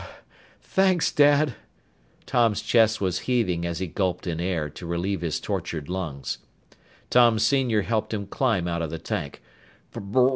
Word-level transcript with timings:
Th 0.01 0.07
thanks, 0.63 1.11
Dad!" 1.11 1.53
Tom's 2.25 2.63
chest 2.63 2.99
was 2.99 3.19
heaving 3.29 3.67
as 3.67 3.77
he 3.77 3.85
gulped 3.85 4.25
in 4.25 4.39
air 4.41 4.67
to 4.67 4.87
relieve 4.87 5.21
his 5.21 5.39
tortured 5.39 5.89
lungs. 5.89 6.39
Tom 7.11 7.37
Sr. 7.37 7.83
helped 7.83 8.11
him 8.11 8.25
climb 8.25 8.67
out 8.67 8.81
of 8.81 8.89
the 8.89 8.97
tank. 8.97 9.43